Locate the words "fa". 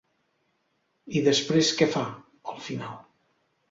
1.99-2.05